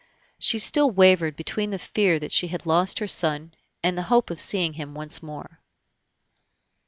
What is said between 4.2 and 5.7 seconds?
of seeing him once more.